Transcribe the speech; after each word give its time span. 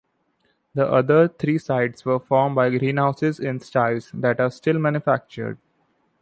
The 0.73 0.87
other 0.91 1.27
three 1.27 1.59
sides 1.59 2.05
were 2.05 2.17
formed 2.17 2.55
by 2.55 2.75
greenhouses 2.75 3.39
in 3.39 3.59
styles 3.59 4.09
that 4.15 4.39
are 4.39 4.49
still 4.49 4.79
manufactured. 4.79 5.59